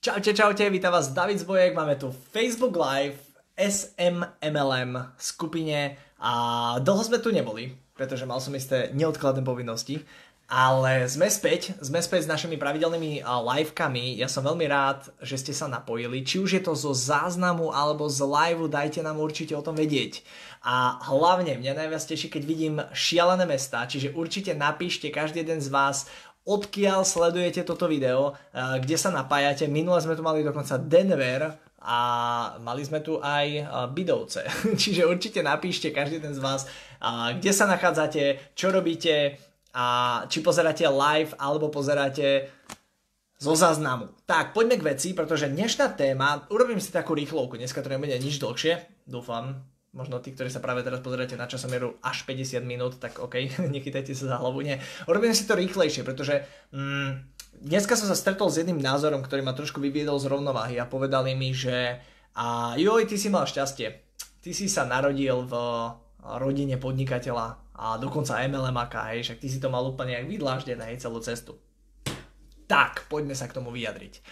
[0.00, 3.20] Čaute, čaute, vítam vás David Zbojek, máme tu Facebook Live
[3.52, 6.32] SMMLM skupine a
[6.80, 10.00] dlho sme tu neboli, pretože mal som isté neodkladné povinnosti,
[10.48, 14.16] ale sme späť, sme späť s našimi pravidelnými livekami.
[14.16, 16.24] Ja som veľmi rád, že ste sa napojili.
[16.24, 20.24] Či už je to zo záznamu alebo z liveu, dajte nám určite o tom vedieť.
[20.64, 25.68] A hlavne mňa najviac teší, keď vidím šialené mesta, čiže určite napíšte každý jeden z
[25.68, 26.08] vás,
[26.44, 29.68] odkiaľ sledujete toto video, kde sa napájate.
[29.68, 31.96] Minule sme tu mali dokonca Denver, a
[32.60, 33.64] mali sme tu aj
[33.96, 34.44] Bidovce.
[34.80, 36.68] Čiže určite napíšte každý jeden z vás,
[37.40, 39.86] kde sa nachádzate, čo robíte, a
[40.26, 42.50] či pozeráte live alebo pozeráte
[43.40, 44.12] zo záznamu.
[44.26, 48.36] Tak, poďme k veci, pretože dnešná téma, urobím si takú rýchlovku, dneska to nebude nič
[48.42, 53.18] dlhšie, dúfam, možno tí, ktorí sa práve teraz pozeráte na časomieru až 50 minút, tak
[53.18, 54.78] OK, nechytajte sa za hlavu, nie.
[55.10, 57.08] Urobím si to rýchlejšie, pretože mm,
[57.66, 61.34] dneska som sa stretol s jedným názorom, ktorý ma trošku vyviedol z rovnováhy a povedali
[61.34, 61.98] mi, že
[62.38, 63.88] a joj, ty si mal šťastie,
[64.38, 65.54] ty si sa narodil v
[66.38, 70.94] rodine podnikateľa a dokonca MLM aká, hej, však ty si to mal úplne jak vydláždené,
[70.94, 71.58] hej, celú cestu.
[72.70, 74.22] Tak, poďme sa k tomu vyjadriť.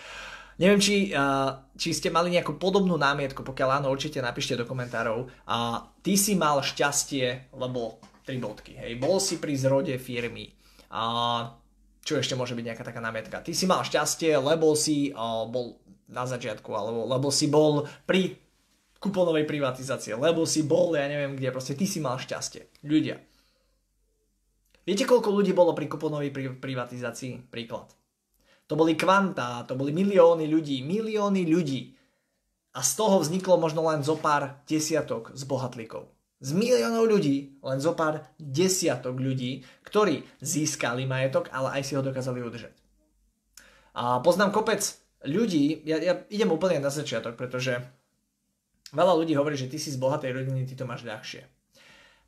[0.58, 5.30] Neviem, či, uh, či ste mali nejakú podobnú námietku, pokiaľ áno, určite napíšte do komentárov.
[5.46, 10.50] A ty si mal šťastie, lebo tri bodky, hej, bol si pri zrode firmy.
[10.90, 11.02] A
[12.02, 13.38] čo ešte môže byť nejaká taká námietka?
[13.38, 15.78] Ty si mal šťastie, lebo si uh, bol
[16.10, 18.34] na začiatku, alebo lebo si bol pri
[18.98, 22.82] kuponovej privatizácie, lebo si bol, ja neviem kde, proste ty si mal šťastie.
[22.82, 23.22] Ľudia,
[24.88, 26.32] Viete, koľko ľudí bolo pri kuponovej
[26.64, 27.52] privatizácii?
[27.52, 27.92] Príklad.
[28.68, 31.96] To boli kvantá, to boli milióny ľudí, milióny ľudí.
[32.76, 36.12] A z toho vzniklo možno len zo pár desiatok z bohatlíkov.
[36.38, 42.04] Z miliónov ľudí, len zo pár desiatok ľudí, ktorí získali majetok, ale aj si ho
[42.04, 42.76] dokázali udržať.
[43.98, 44.84] A poznám kopec
[45.26, 47.82] ľudí, ja, ja idem úplne na začiatok, pretože
[48.94, 51.42] veľa ľudí hovorí, že ty si z bohatej rodiny, ty to máš ľahšie.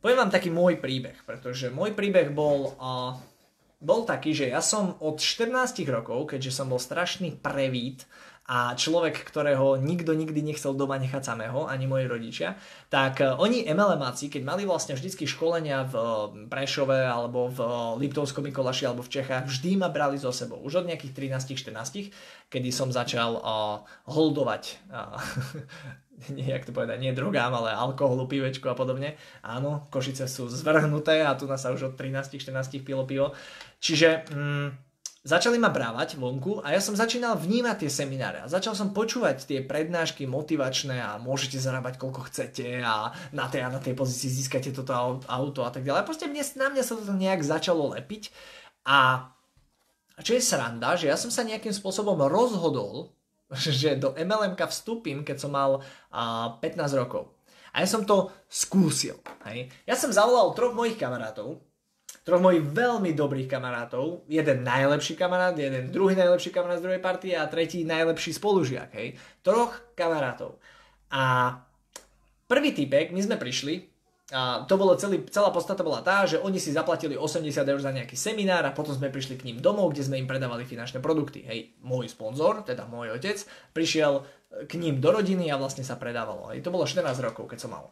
[0.00, 3.14] Poviem vám taký môj príbeh, pretože môj príbeh bol, uh,
[3.80, 8.04] bol taký, že ja som od 14 rokov, keďže som bol strašný prevít
[8.50, 12.58] a človek, ktorého nikto nikdy nechcel doma nechať samého, ani moji rodičia,
[12.90, 15.94] tak uh, oni MLMáci, keď mali vlastne vždycky školenia v
[16.50, 17.58] Prešove alebo v
[18.02, 20.58] Liptovskom Mikolaši alebo v Čechách, vždy ma brali so sebou.
[20.66, 22.10] Už od nejakých 13-14,
[22.50, 25.14] kedy som začal uh, holdovať uh,
[26.36, 29.16] nie, jak to povedať, nie drogám, ale alkoholu, pivečku a podobne.
[29.40, 33.32] Áno, Košice sú zvrhnuté a tu nás sa už od 13-14 pilo pivo.
[33.80, 34.68] Čiže mm,
[35.24, 39.44] začali ma brávať vonku a ja som začínal vnímať tie semináre a začal som počúvať
[39.44, 44.32] tie prednášky motivačné a môžete zarábať koľko chcete a na tej a na tej pozícii
[44.32, 46.00] získate toto auto a tak ďalej.
[46.00, 48.32] A proste mne, na mňa sa to nejak začalo lepiť
[48.88, 49.30] a
[50.20, 53.16] a čo je sranda, že ja som sa nejakým spôsobom rozhodol,
[53.80, 57.34] že do MLM vstúpim, keď som mal uh, 15 rokov.
[57.70, 59.18] A ja som to skúsil.
[59.46, 59.70] Hej.
[59.86, 61.62] Ja som zavolal troch mojich kamarátov,
[62.26, 67.34] troch mojich veľmi dobrých kamarátov, jeden najlepší kamarát, jeden druhý najlepší kamarát z druhej partie
[67.38, 68.90] a tretí najlepší spolužiak.
[68.94, 69.14] Hej.
[69.42, 70.58] Troch kamarátov.
[71.14, 71.54] A
[72.50, 73.89] prvý typek, my sme prišli,
[74.30, 77.90] a to bolo celý, celá podstata bola tá, že oni si zaplatili 80 eur za
[77.90, 81.42] nejaký seminár a potom sme prišli k ním domov, kde sme im predávali finančné produkty.
[81.42, 83.42] Hej, môj sponzor, teda môj otec,
[83.74, 84.22] prišiel
[84.70, 86.54] k ním do rodiny a vlastne sa predávalo.
[86.54, 87.90] Hej, to bolo 14 rokov, keď som mal.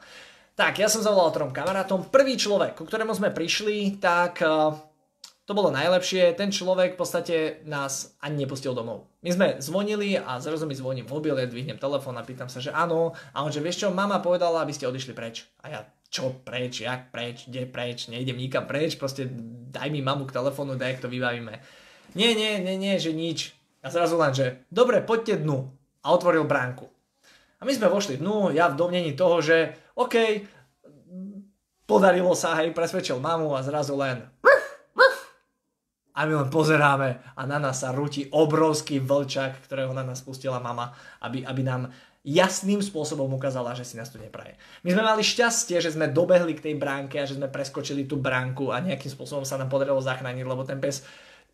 [0.59, 2.11] Tak, ja som zavolal trom kamarátom.
[2.11, 4.43] Prvý človek, ku ktorému sme prišli, tak
[5.49, 6.35] to bolo najlepšie.
[6.35, 9.09] Ten človek v podstate nás ani nepustil domov.
[9.23, 12.75] My sme zvonili a zrazu mi zvoní mobil, ja dvihnem telefón a pýtam sa, že
[12.75, 13.17] áno.
[13.33, 15.49] A on že vieš čo, mama povedala, aby ste odišli preč.
[15.63, 19.29] A ja, čo preč, jak preč, kde preč, nejdem nikam preč, proste
[19.69, 21.61] daj mi mamu k telefónu, daj, to vybavíme.
[22.17, 23.53] Nie, nie, nie, nie, že nič.
[23.85, 25.69] A zrazu len, že dobre, poďte dnu.
[26.01, 26.89] A otvoril bránku.
[27.61, 30.47] A my sme vošli dnu, ja v domnení toho, že OK,
[31.85, 34.25] podarilo sa, hej, presvedčil mamu a zrazu len
[36.19, 40.59] a my len pozeráme a na nás sa rúti obrovský vlčak, ktorého na nás pustila
[40.59, 40.91] mama,
[41.23, 41.95] aby, aby nám
[42.29, 44.61] jasným spôsobom ukázala, že si nás tu nepraje.
[44.85, 48.21] My sme mali šťastie, že sme dobehli k tej bránke a že sme preskočili tú
[48.21, 51.01] bránku a nejakým spôsobom sa nám podarilo zachrániť, lebo ten pes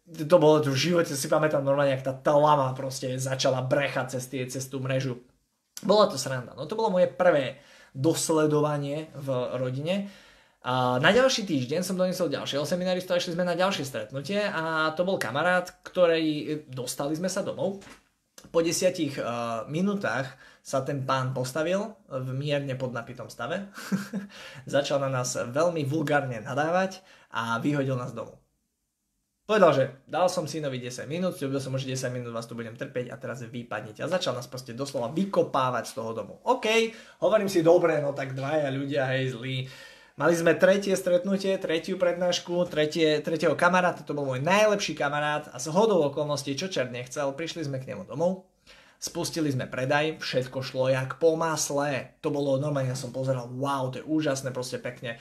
[0.04, 4.24] to bolo tu v živote, si pamätám normálne, jak tá talama proste začala brechať cez,
[4.28, 5.16] tie, cez tú mrežu.
[5.80, 6.52] Bola to sranda.
[6.52, 7.56] No to bolo moje prvé
[7.96, 10.12] dosledovanie v rodine
[10.64, 14.96] a na ďalší týždeň som donesol ďalšieho seminaristu a išli sme na ďalšie stretnutie a
[14.96, 17.84] to bol kamarát, ktorý dostali sme sa domov.
[18.52, 23.68] Po desiatich uh, minútach sa ten pán postavil v mierne podnapitom stave.
[24.64, 28.44] Začal na nás veľmi vulgárne nadávať a vyhodil nás domov.
[29.44, 32.72] Povedal, že dal som synovi 10 minút, sľubil som, že 10 minút vás tu budem
[32.72, 34.00] trpeť a teraz vypadnete.
[34.00, 36.40] A začal nás proste doslova vykopávať z toho domu.
[36.48, 36.64] OK,
[37.20, 39.68] hovorím si, dobre, no tak dvaja ľudia, hej, zlí.
[40.14, 45.58] Mali sme tretie stretnutie, tretiu prednášku, tretie, tretieho kamaráta, to bol môj najlepší kamarát a
[45.58, 48.46] z hodou okolností, čo čert nechcel, prišli sme k nemu domov,
[49.02, 53.90] spustili sme predaj, všetko šlo jak po masle, to bolo normálne, ja som pozeral, wow,
[53.90, 55.18] to je úžasné, proste pekne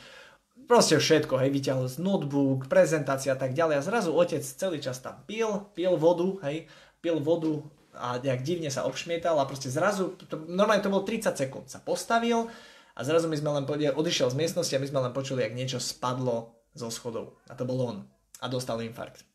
[0.69, 3.81] proste všetko, hej, vyťahol z notebook, prezentácia a tak ďalej.
[3.81, 6.69] A zrazu otec celý čas tam pil, pil vodu, hej,
[7.04, 11.34] pil vodu a nejak divne sa obšmietal a proste zrazu, to, normálne to bolo 30
[11.34, 12.50] sekúnd, sa postavil
[12.94, 15.81] a zrazu my sme len, odišiel z miestnosti a my sme len počuli, jak niečo
[15.81, 17.42] spadlo zo schodov.
[17.50, 17.98] A to bol on.
[18.42, 19.25] A dostal infarkt.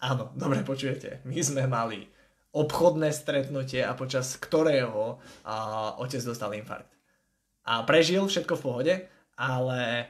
[0.00, 1.20] Áno, dobre počujete.
[1.28, 2.08] My sme mali
[2.56, 5.54] obchodné stretnutie a počas ktorého a,
[6.00, 6.88] otec dostal infarkt.
[7.68, 8.94] A prežil všetko v pohode,
[9.36, 10.08] ale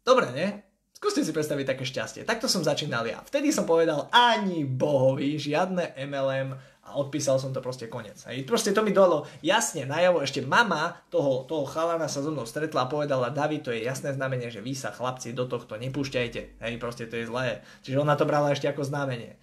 [0.00, 0.48] Dobre, nie?
[0.96, 2.26] Skúste si predstaviť také šťastie.
[2.26, 3.22] Takto som začínal ja.
[3.24, 6.56] Vtedy som povedal ani bohovi, žiadne MLM
[6.90, 8.18] a odpísal som to proste konec.
[8.26, 8.42] Hej.
[8.42, 10.26] Proste to mi dalo jasne najavo.
[10.26, 14.10] Ešte mama toho, toho chalana sa so mnou stretla a povedala, David, to je jasné
[14.10, 16.58] znamenie, že vy sa chlapci do tohto nepúšťajte.
[16.58, 17.62] Hej, proste to je zlé.
[17.86, 19.38] Čiže ona to brala ešte ako znamenie.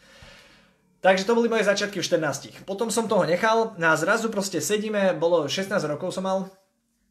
[0.99, 2.67] Takže to boli moje začiatky v 14.
[2.67, 6.51] Potom som toho nechal a zrazu proste sedíme, bolo 16 rokov som mal,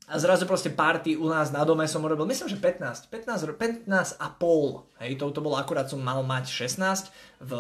[0.06, 4.22] a zrazu proste party u nás na dome som urobil, myslím, že 15, 15, 15
[4.22, 4.86] a pol.
[5.02, 7.10] Hej, to, to bolo akurát som mal mať 16
[7.42, 7.52] v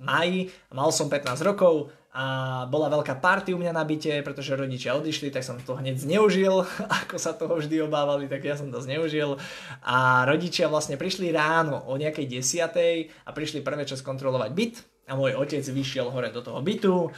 [0.00, 2.24] maji, mal som 15 rokov a
[2.70, 6.62] bola veľká party u mňa na byte, pretože rodičia odišli, tak som to hneď zneužil,
[7.02, 9.42] ako sa toho vždy obávali, tak ja som to zneužil.
[9.82, 14.74] A rodičia vlastne prišli ráno o nejakej desiatej a prišli prvé čo skontrolovať byt
[15.10, 17.10] a môj otec vyšiel hore do toho bytu,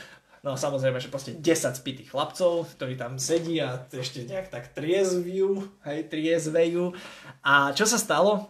[0.46, 5.66] No samozrejme, že proste 10 spitých chlapcov, ktorí tam sedí a ešte nejak tak triezviu,
[5.82, 6.94] hej, triezvejú.
[7.42, 8.46] A čo sa stalo?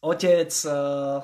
[0.00, 1.20] Otec uh,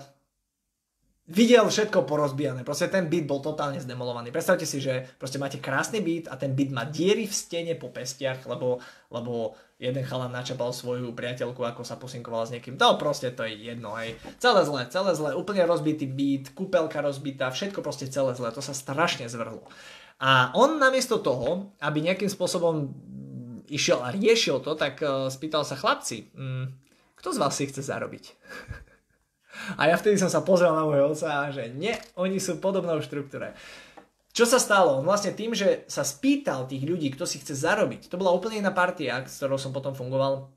[1.31, 2.67] videl všetko porozbijané.
[2.67, 4.35] Proste ten byt bol totálne zdemolovaný.
[4.35, 7.95] Predstavte si, že proste máte krásny byt a ten byt má diery v stene po
[7.95, 8.83] pestiach, lebo,
[9.15, 12.75] lebo jeden chalan načapal svoju priateľku, ako sa posinkovala s niekým.
[12.75, 14.19] To proste to je jedno, hej.
[14.43, 18.75] Celé zle, celé zle, úplne rozbitý byt, kúpelka rozbitá, všetko proste celé zle, to sa
[18.75, 19.63] strašne zvrhlo.
[20.21, 22.93] A on namiesto toho, aby nejakým spôsobom
[23.71, 26.65] išiel a riešil to, tak uh, spýtal sa chlapci, mm,
[27.23, 28.25] kto z vás si chce zarobiť?
[29.81, 33.57] a ja vtedy som sa pozrel na môjho otca, že nie, oni sú podobnou štruktúre.
[34.37, 35.01] Čo sa stalo?
[35.01, 38.71] Vlastne tým, že sa spýtal tých ľudí, kto si chce zarobiť, to bola úplne iná
[38.71, 40.53] partia, s ktorou som potom fungoval,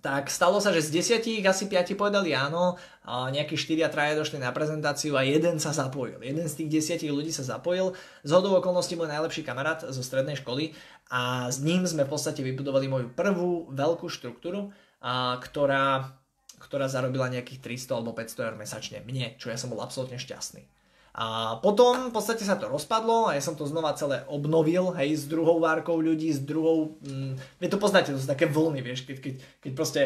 [0.00, 4.40] tak stalo sa, že z desiatich asi piati povedali áno, a nejakí štyria traja došli
[4.40, 6.20] na prezentáciu a jeden sa zapojil.
[6.24, 7.92] Jeden z tých desiatich ľudí sa zapojil.
[8.24, 10.72] Z hodou okolností môj najlepší kamarát zo strednej školy
[11.12, 14.72] a s ním sme v podstate vybudovali moju prvú veľkú štruktúru,
[15.04, 16.16] a, ktorá,
[16.60, 20.62] ktorá zarobila nejakých 300 alebo 500 eur mesačne mne, čo ja som bol absolútne šťastný.
[21.10, 25.18] A potom v podstate sa to rozpadlo a ja som to znova celé obnovil, hej,
[25.18, 26.94] s druhou várkou ľudí, s druhou...
[27.02, 30.00] Mm, vy to poznáte, to sú také vlny, vieš, keď, keď, keď proste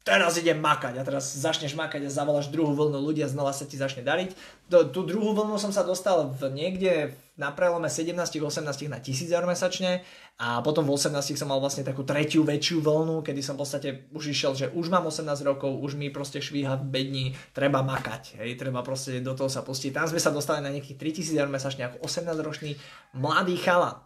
[0.00, 3.76] teraz idem makať a teraz začneš makať a zavoláš druhú vlnu ľudia, znova sa ti
[3.76, 4.32] začne dariť.
[4.72, 8.40] Do, tú druhú vlnu som sa dostal v niekde na prelome 17-18
[8.88, 10.00] na 1000 eur mesačne
[10.40, 13.88] a potom v 18 som mal vlastne takú tretiu väčšiu vlnu, kedy som v podstate
[14.16, 18.40] už išiel, že už mám 18 rokov, už mi proste švíha v bedni, treba makať,
[18.40, 19.92] hej, treba proste do toho sa pustiť.
[19.92, 22.76] Tam sme sa dostali na nejakých 3000 eur mesačne ako 18-ročný
[23.16, 24.00] mladý chalan.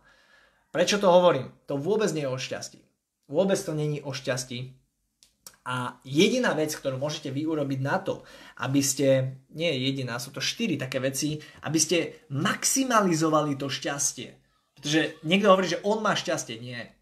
[0.74, 1.54] Prečo to hovorím?
[1.70, 2.82] To vôbec nie je o šťastí.
[3.30, 4.83] Vôbec to není o šťastí
[5.64, 8.20] a jediná vec, ktorú môžete vy urobiť na to,
[8.60, 14.28] aby ste, nie jediná, sú to štyri také veci, aby ste maximalizovali to šťastie.
[14.76, 16.60] Pretože niekto hovorí, že on má šťastie.
[16.60, 16.92] Nie.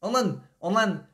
[0.00, 1.04] On len, on len,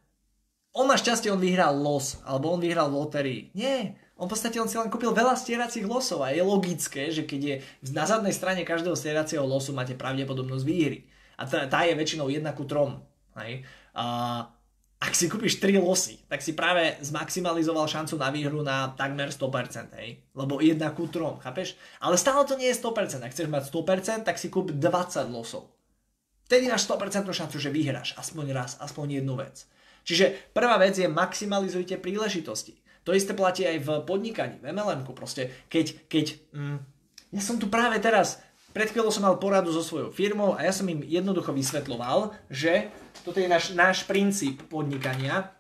[0.71, 3.51] on má šťastie, on vyhral los, alebo on vyhral v.
[3.59, 3.99] Nie.
[4.15, 7.41] On v podstate on si len kúpil veľa stieracích losov a je logické, že keď
[7.43, 7.55] je
[7.91, 11.11] na zadnej strane každého stieracieho losu máte pravdepodobnosť výhry.
[11.35, 13.43] A tá, tá je väčšinou 1 ku 3.
[13.43, 13.67] Hej?
[13.99, 14.05] A
[15.03, 19.99] ak si kúpiš 3 losy, tak si práve zmaximalizoval šancu na výhru na takmer 100%,
[19.99, 20.23] hej?
[20.31, 21.75] Lebo 1 ku 3, chápeš?
[21.99, 23.19] Ale stále to nie je 100%.
[23.27, 25.75] Ak chceš mať 100%, tak si kúp 20 losov.
[26.47, 29.67] Vtedy máš 100% šancu, že vyhráš aspoň raz, aspoň jednu vec.
[30.07, 32.79] Čiže prvá vec je maximalizujte príležitosti.
[33.03, 35.19] To isté platí aj v podnikaní, v MLM-ku.
[35.19, 36.79] Proste keď, keď mm,
[37.35, 38.39] ja som tu práve teraz
[38.73, 42.89] pred chvíľou som mal poradu so svojou firmou a ja som im jednoducho vysvetloval, že
[43.23, 45.53] toto je náš, náš princíp podnikania,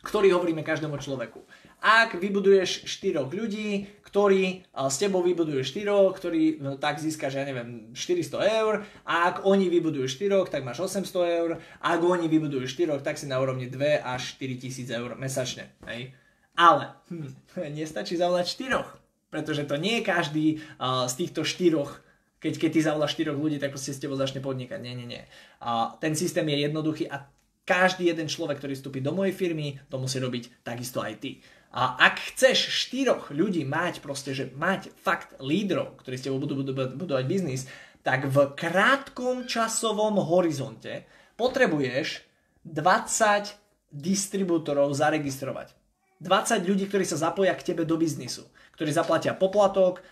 [0.00, 1.44] ktorý hovoríme každému človeku.
[1.82, 7.92] Ak vybuduješ štyroch ľudí, ktorí s tebou vybudujú štyroch, ktorí no, tak získaš, ja neviem,
[7.92, 11.50] 400 eur, a ak oni vybudujú štyroch, tak máš 800 eur,
[11.84, 15.68] ak oni vybudujú štyroch, tak si na úrovni 2 až 4 tisíc eur mesačne.
[15.84, 16.16] Hej?
[16.56, 17.28] Ale hm,
[17.76, 18.88] nestačí zavolať štyroch,
[19.28, 22.00] pretože to nie každý uh, z týchto štyroch
[22.46, 24.78] keď, keď ty zavoláš štyroch ľudí, tak proste s tebou začne podnikať.
[24.78, 25.22] Nie, nie, nie.
[25.58, 27.26] A ten systém je jednoduchý a
[27.66, 31.42] každý jeden človek, ktorý vstúpi do mojej firmy, to musí robiť takisto aj ty.
[31.74, 36.62] A ak chceš štyroch ľudí mať, proste, že mať fakt lídrov, ktorí s tebou budú
[36.72, 37.66] budovať biznis,
[38.06, 42.22] tak v krátkom časovom horizonte potrebuješ
[42.62, 43.58] 20
[43.90, 45.74] distribútorov zaregistrovať.
[46.22, 50.04] 20 ľudí, ktorí sa zapoja k tebe do biznisu ktorí zaplatia poplatok,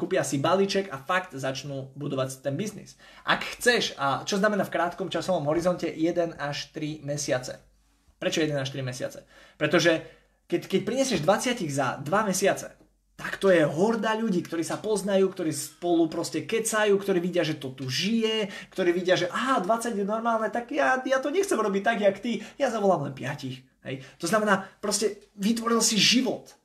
[0.00, 2.96] kúpia si balíček a fakt začnú budovať ten biznis.
[3.28, 7.60] Ak chceš, a čo znamená v krátkom časovom horizonte 1 až 3 mesiace.
[8.16, 9.28] Prečo 1 až 3 mesiace?
[9.60, 10.00] Pretože
[10.48, 12.80] keď, keď prinesieš 20 za 2 mesiace,
[13.20, 17.60] tak to je horda ľudí, ktorí sa poznajú, ktorí spolu proste kecajú, ktorí vidia, že
[17.60, 21.60] to tu žije, ktorí vidia, že aha, 20 je normálne, tak ja, ja to nechcem
[21.60, 23.84] robiť tak, jak ty, ja zavolám len 5.
[23.84, 24.04] Hej.
[24.20, 26.59] To znamená, proste vytvoril si život.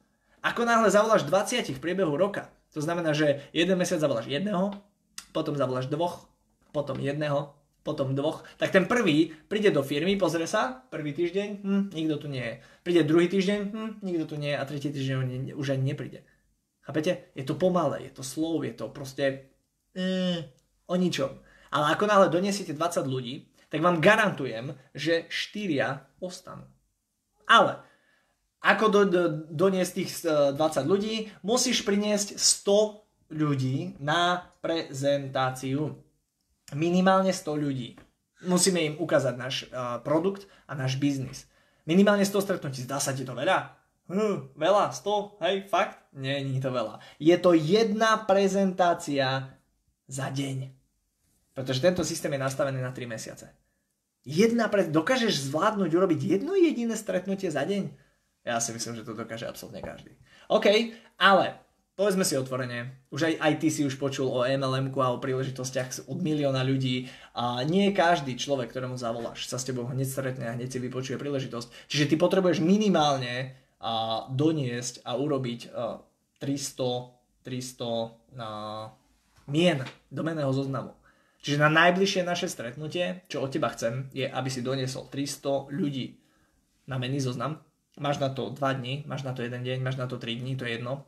[0.46, 4.78] Ako náhle zavoláš 20 v priebehu roka, to znamená, že jeden mesiac zavoláš jedného,
[5.34, 6.30] potom zavoláš dvoch,
[6.70, 11.84] potom jedného, potom dvoch, tak ten prvý príde do firmy, pozrie sa, prvý týždeň, hm,
[11.98, 12.56] nikto tu nie je.
[12.86, 16.22] Príde druhý týždeň, hm, nikto tu nie je a tretí týždeň už ani nepríde.
[16.86, 17.34] Chápete?
[17.34, 19.50] Je to pomalé, je to slow, je to proste
[19.98, 20.46] mm,
[20.86, 21.42] o ničom.
[21.74, 26.70] Ale ako náhle doniesiete 20 ľudí, tak vám garantujem, že 4 ostanú.
[27.50, 27.82] Ale
[28.66, 35.94] ako do, do, doniesť tých 20 e, ľudí, musíš priniesť 100 ľudí na prezentáciu.
[36.74, 38.02] Minimálne 100 ľudí.
[38.46, 41.50] Musíme im ukázať náš uh, produkt a náš biznis.
[41.86, 42.82] Minimálne 100 stretnutí.
[42.86, 43.74] Zdá sa ti to veľa?
[44.10, 44.94] Hm, veľa?
[44.94, 45.42] 100?
[45.46, 46.02] Hej, fakt?
[46.14, 47.02] Nie, nie to veľa.
[47.18, 49.58] Je to jedna prezentácia
[50.06, 50.70] za deň.
[51.58, 53.50] Pretože tento systém je nastavený na 3 mesiace.
[54.26, 54.90] Jedna pre...
[54.90, 58.05] Dokážeš zvládnuť urobiť jedno jediné stretnutie za deň?
[58.46, 60.14] Ja si myslím, že to dokáže absolútne každý.
[60.54, 61.66] OK, ale
[61.98, 66.06] povedzme si otvorene, už aj, aj ty si už počul o mlm a o príležitostiach
[66.12, 70.54] od milióna ľudí a nie každý človek, ktorému zavoláš, sa s tebou hneď stretne a
[70.54, 71.90] hneď si vypočuje príležitosť.
[71.90, 76.06] Čiže ty potrebuješ minimálne a, doniesť a urobiť a,
[76.38, 78.48] 300, 300 a,
[79.50, 79.80] mien
[80.12, 80.94] domeného zoznamu.
[81.42, 86.18] Čiže na najbližšie naše stretnutie, čo od teba chcem, je, aby si doniesol 300 ľudí
[86.90, 87.62] na menný zoznam,
[88.00, 90.56] máš na to 2 dní, máš na to 1 deň, máš na to 3 dní,
[90.56, 91.04] to je jedno.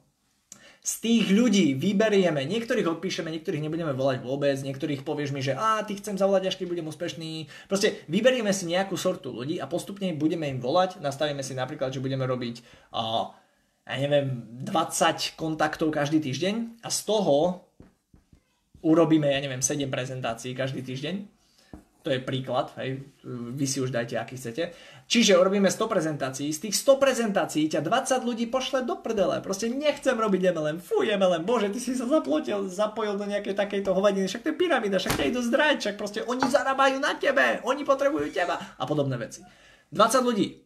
[0.88, 5.84] Z tých ľudí vyberieme, niektorých odpíšeme, niektorých nebudeme volať vôbec, niektorých povieš mi, že a
[5.84, 7.51] ty chcem zavolať, až keď budem úspešný.
[7.67, 11.03] Proste vyberieme si nejakú sortu ľudí a postupne budeme im volať.
[11.03, 12.63] Nastavíme si napríklad, že budeme robiť
[12.96, 13.36] uh,
[13.88, 17.67] ja neviem, 20 kontaktov každý týždeň a z toho
[18.84, 21.37] urobíme, ja neviem, 7 prezentácií každý týždeň
[22.06, 24.72] to je príklad, hej, vy si už dajte, aký chcete.
[25.08, 29.68] Čiže urobíme 100 prezentácií, z tých 100 prezentácií ťa 20 ľudí pošle do prdele, proste
[29.68, 34.27] nechcem robiť MLM, fuj MLM, bože, ty si sa zaplotil, zapojil do nejakej takejto hovadiny,
[34.27, 37.84] však to je pyramída, však ťa idú zdrať, však proste oni zarábajú na tebe, oni
[37.84, 39.44] potrebujú teba a podobné veci.
[39.92, 40.63] 20 ľudí.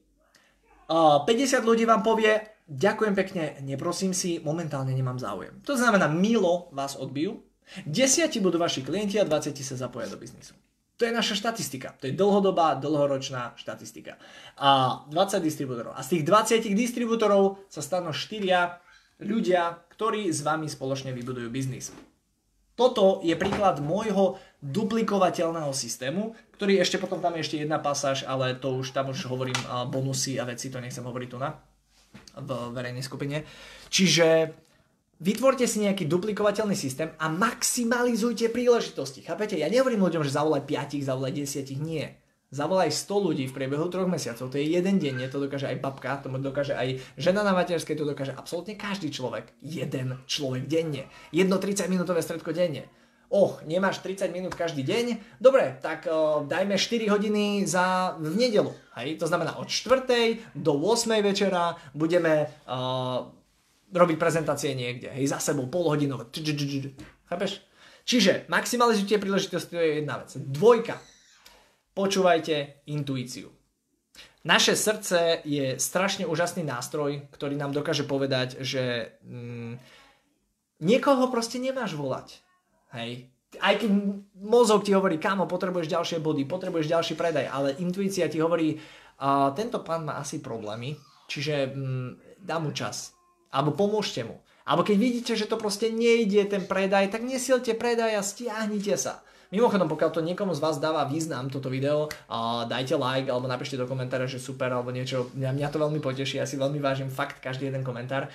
[0.89, 1.27] 50
[1.63, 5.57] ľudí vám povie, ďakujem pekne, neprosím si, momentálne nemám záujem.
[5.65, 7.45] To znamená, milo vás odbijú,
[7.87, 10.51] 10 budú vaši klienti a 20 sa zapoja do biznisu.
[11.01, 11.97] To je naša štatistika.
[11.97, 14.21] To je dlhodobá, dlhoročná štatistika.
[14.53, 15.97] A 20 distribútorov.
[15.97, 21.89] A z tých 20 distribútorov sa stanú 4 ľudia, ktorí s vami spoločne vybudujú biznis.
[22.77, 28.53] Toto je príklad môjho duplikovateľného systému, ktorý ešte potom tam je ešte jedna pasáž, ale
[28.53, 29.57] to už tam už hovorím
[29.89, 31.57] bonusy a veci, to nechcem hovoriť tu na
[32.37, 33.41] v verejnej skupine.
[33.89, 34.53] Čiže
[35.21, 39.21] vytvorte si nejaký duplikovateľný systém a maximalizujte príležitosti.
[39.21, 39.55] Chápete?
[39.55, 42.09] Ja nehovorím ľuďom, že zavolaj 5, zavolaj 10, nie.
[42.51, 46.19] Zavolaj 100 ľudí v priebehu 3 mesiacov, to je jeden deň, to dokáže aj babka,
[46.19, 49.55] to dokáže aj žena na materskej, to dokáže absolútne každý človek.
[49.63, 51.07] Jeden človek denne.
[51.31, 52.91] Jedno 30 minútové stredko denne.
[53.31, 55.39] Och, nemáš 30 minút každý deň?
[55.39, 58.75] Dobre, tak uh, dajme 4 hodiny za v nedelu.
[58.99, 59.23] Hej?
[59.23, 60.51] To znamená od 4.
[60.51, 61.23] do 8.
[61.23, 63.31] večera budeme uh,
[63.91, 66.31] robiť prezentácie niekde, hej, za sebou, polhodinové.
[67.27, 67.61] Chápeš?
[68.07, 70.33] Čiže maximalizujte príležitosti, to je jedna vec.
[70.35, 70.97] Dvojka.
[71.91, 73.51] Počúvajte intuíciu.
[74.41, 79.77] Naše srdce je strašne úžasný nástroj, ktorý nám dokáže povedať, že mm,
[80.81, 82.41] niekoho proste nemáš volať.
[82.97, 83.29] Hej.
[83.61, 83.91] Aj keď
[84.41, 88.79] mozog ti hovorí, kámo, potrebuješ ďalšie body, potrebuješ ďalší predaj, ale intuícia ti hovorí,
[89.53, 90.97] tento pán má asi problémy,
[91.29, 93.20] čiže mm, dám mu čas
[93.51, 94.39] alebo pomôžte mu.
[94.63, 99.19] Alebo keď vidíte, že to proste nejde ten predaj, tak nesielte predaj a stiahnite sa.
[99.51, 102.07] Mimochodom, pokiaľ to niekomu z vás dáva význam toto video,
[102.71, 105.27] dajte like alebo napíšte do komentára, že super alebo niečo.
[105.35, 108.31] Mňa, mňa to veľmi poteší, ja si veľmi vážim fakt každý jeden komentár.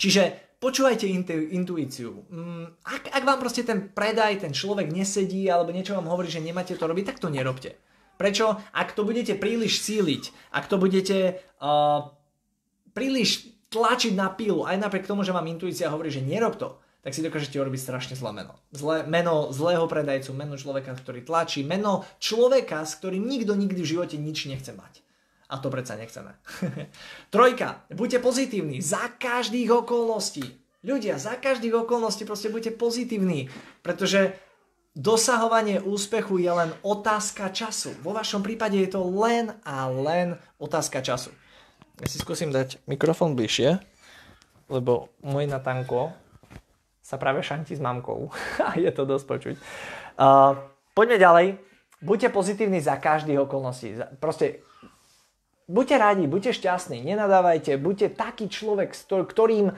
[0.00, 2.24] Čiže počúvajte intu, intuíciu.
[2.32, 2.72] Mm,
[3.12, 6.88] ak, vám proste ten predaj, ten človek nesedí alebo niečo vám hovorí, že nemáte to
[6.88, 7.76] robiť, tak to nerobte.
[8.16, 8.56] Prečo?
[8.72, 11.36] Ak to budete príliš síliť, ak to budete
[12.92, 17.16] príliš tlačiť na pílu, aj napriek tomu, že vám intuícia hovorí, že nerob to, tak
[17.16, 18.54] si dokážete urobiť strašne zlé meno.
[18.76, 23.90] Zlé, meno zlého predajcu, meno človeka, ktorý tlačí, meno človeka, s ktorým nikto nikdy v
[23.96, 25.00] živote nič nechce mať.
[25.50, 26.36] A to predsa nechceme.
[27.34, 30.44] Trojka, buďte pozitívni za každých okolností.
[30.80, 33.52] Ľudia, za každých okolností proste buďte pozitívni,
[33.84, 34.36] pretože
[34.96, 37.96] dosahovanie úspechu je len otázka času.
[38.04, 41.32] Vo vašom prípade je to len a len otázka času.
[42.00, 43.76] Ja si skúsim dať mikrofón bližšie,
[44.72, 46.16] lebo môj Natanko
[47.04, 48.32] sa práve šanti s mamkou
[48.66, 49.54] a je to dosť počuť.
[50.16, 50.56] Uh,
[50.96, 51.46] poďme ďalej.
[52.00, 54.00] Buďte pozitívni za každých okolností.
[54.16, 54.64] Proste
[55.68, 59.76] buďte radi, buďte šťastní, nenadávajte, buďte taký človek, ktorým, uh,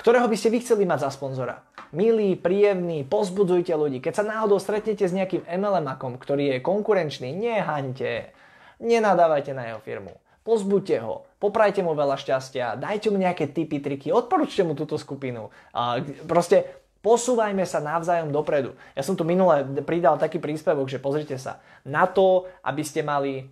[0.00, 1.60] ktorého by ste vy chceli mať za sponzora.
[1.92, 4.00] Milý, príjemný, pozbudzujte ľudí.
[4.00, 8.32] Keď sa náhodou stretnete s nejakým MLM-akom, ktorý je konkurenčný, nehaňte,
[8.80, 14.12] nenadávajte na jeho firmu pozbuďte ho, poprajte mu veľa šťastia, dajte mu nejaké tipy, triky,
[14.12, 15.48] odporúčte mu túto skupinu.
[15.72, 18.76] A proste posúvajme sa navzájom dopredu.
[18.92, 23.48] Ja som tu minule pridal taký príspevok, že pozrite sa, na to, aby ste mali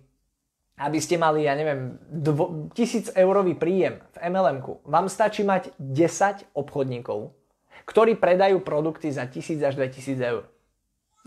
[0.73, 6.49] aby ste mali, ja neviem, dvo, tisíc eurový príjem v MLM-ku, vám stačí mať 10
[6.57, 7.29] obchodníkov,
[7.85, 10.49] ktorí predajú produkty za 1000 až 2000 eur.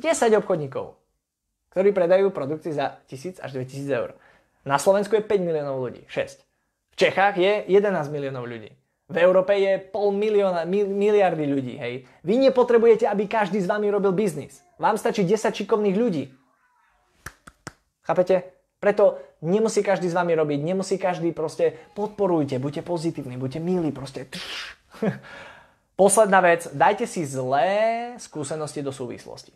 [0.02, 0.99] 10 obchodníkov,
[1.70, 4.11] ktorí predajú produkty za 1000 až 2000 eur.
[4.66, 6.42] Na Slovensku je 5 miliónov ľudí, 6.
[6.92, 8.75] V Čechách je 11 miliónov ľudí.
[9.06, 12.11] V Európe je pol milióna, miliardy ľudí, hej.
[12.26, 14.66] Vy nepotrebujete, aby každý z vami robil biznis.
[14.82, 16.35] Vám stačí 10 šikovných ľudí.
[18.02, 18.50] Chápete?
[18.82, 24.26] Preto nemusí každý s vami robiť, nemusí každý proste podporujte, buďte pozitívni, buďte milí, proste.
[26.00, 29.54] Posledná vec, dajte si zlé skúsenosti do súvislosti.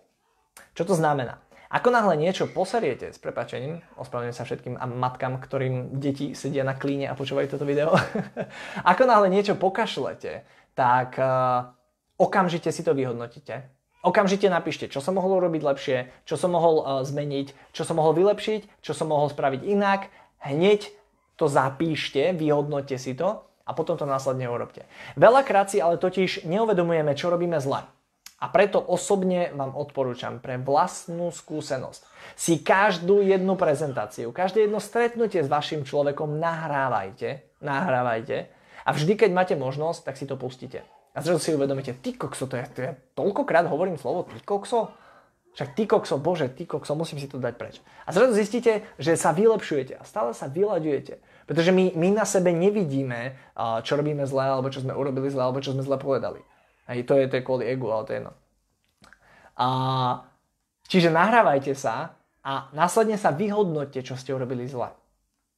[0.73, 1.43] Čo to znamená?
[1.70, 7.06] Ako náhle niečo poseriete, s prepačením, ospravedlňujem sa všetkým matkám, ktorým deti sedia na klíne
[7.06, 7.94] a počúvajú toto video,
[8.90, 10.42] ako náhle niečo pokašlete,
[10.74, 11.70] tak uh,
[12.18, 13.70] okamžite si to vyhodnotíte.
[14.02, 18.18] Okamžite napíšte, čo som mohol urobiť lepšie, čo som mohol uh, zmeniť, čo som mohol
[18.18, 20.11] vylepšiť, čo som mohol spraviť inak.
[20.42, 20.90] Hneď
[21.38, 24.90] to zapíšte, vyhodnote si to a potom to následne urobte.
[25.14, 27.87] Veľakrát si ale totiž neuvedomujeme, čo robíme zle.
[28.40, 32.09] A preto osobne vám odporúčam pre vlastnú skúsenosť
[32.40, 38.48] si každú jednu prezentáciu, každé jedno stretnutie s vašim človekom nahrávajte, nahrávajte
[38.85, 40.81] a vždy, keď máte možnosť, tak si to pustíte.
[41.12, 44.88] A zrazu si uvedomíte, ty kokso, to je, to je toľkokrát hovorím slovo ty kokso,
[45.53, 47.83] však ty kokso, bože, ty kokso, musím si to dať preč.
[48.07, 51.18] A zrazu zistíte, že sa vylepšujete a stále sa vyľaďujete.
[51.50, 53.35] Pretože my, my na sebe nevidíme,
[53.83, 56.38] čo robíme zle, alebo čo sme urobili zle, alebo čo sme zle povedali.
[56.90, 58.33] Hej, to je, to je kvôli egu, ale to je jedno.
[59.55, 59.68] A,
[60.90, 64.90] čiže nahrávajte sa a následne sa vyhodnote, čo ste urobili zle.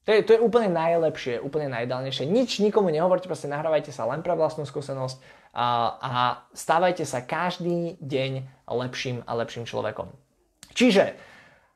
[0.03, 2.27] To je, to je úplne najlepšie, úplne najdálnejšie.
[2.27, 5.17] Nič nikomu nehovorte, proste nahrávajte sa len pre vlastnú skúsenosť
[5.55, 5.67] a,
[6.03, 6.11] a
[6.53, 10.11] stávajte sa každý deň lepším a lepším človekom.
[10.75, 11.15] Čiže,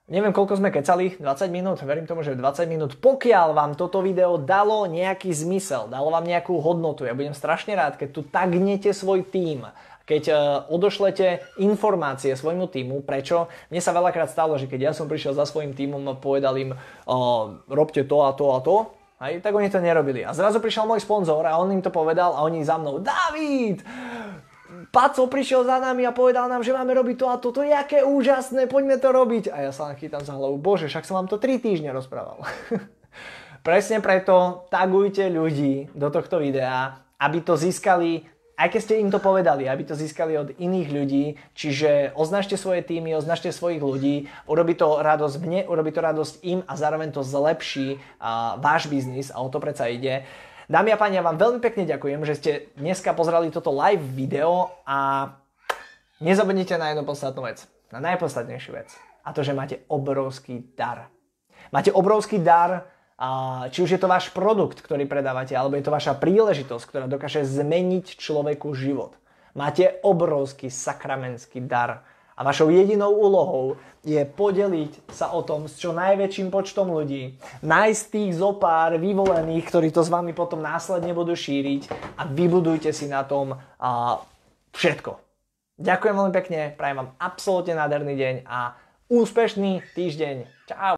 [0.07, 2.92] neviem koľko sme kecali, 20 minút, verím tomu, že 20 minút.
[2.99, 7.99] Pokiaľ vám toto video dalo nejaký zmysel, dalo vám nejakú hodnotu, ja budem strašne rád,
[7.99, 9.66] keď tu tagnete svoj tím
[10.07, 10.38] keď uh,
[10.71, 13.51] odošlete informácie svojmu týmu, prečo?
[13.75, 16.79] Mne sa veľakrát stalo, že keď ja som prišiel za svojim týmom a povedal im,
[16.79, 18.87] uh, robte to a to a to,
[19.27, 20.23] hej, tak oni to nerobili.
[20.23, 23.83] A zrazu prišiel môj sponzor a on im to povedal a oni za mnou, David,
[24.97, 28.01] Paco prišiel za nami a povedal nám, že máme robiť to a to, je aké
[28.01, 29.53] úžasné, poďme to robiť.
[29.53, 32.41] A ja sa len chytám za hlavu, bože, však som vám to 3 týždne rozprával.
[33.69, 38.25] Presne preto tagujte ľudí do tohto videa, aby to získali
[38.57, 42.81] aj keď ste im to povedali, aby to získali od iných ľudí, čiže označte svoje
[42.81, 47.21] týmy, označte svojich ľudí, urobi to radosť mne, urobi to radosť im a zároveň to
[47.21, 50.25] zlepší uh, váš biznis a o to predsa ide.
[50.67, 54.75] Dámy a páni, ja vám veľmi pekne ďakujem, že ste dneska pozreli toto live video
[54.83, 55.31] a
[56.19, 58.91] nezabudnite na jednu podstatnú vec, na najpodstatnejšiu vec
[59.23, 61.07] a to, že máte obrovský dar.
[61.71, 62.91] Máte obrovský dar
[63.71, 67.47] či už je to váš produkt, ktorý predávate, alebo je to vaša príležitosť, ktorá dokáže
[67.47, 69.15] zmeniť človeku život.
[69.55, 72.03] Máte obrovský sakramentský dar
[72.37, 78.03] A vašou jedinou úlohou je podeliť sa o tom s čo najväčším počtom ľudí, nájsť
[78.12, 81.88] tých zopár vyvolených, ktorí to s vami potom následne budú šíriť
[82.20, 84.20] a vybudujte si na tom uh,
[84.77, 85.16] všetko.
[85.81, 88.79] Ďakujem veľmi pekne, prajem vám absolútne nádherný deň a
[89.11, 90.37] úspešný týždeň.
[90.70, 90.94] Čau!